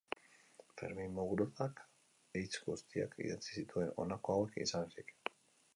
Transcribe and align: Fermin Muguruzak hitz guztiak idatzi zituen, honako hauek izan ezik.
Fermin 0.81 1.11
Muguruzak 1.17 1.83
hitz 2.41 2.63
guztiak 2.71 3.17
idatzi 3.27 3.55
zituen, 3.63 3.95
honako 4.05 4.39
hauek 4.39 4.61
izan 4.69 4.91
ezik. 4.95 5.17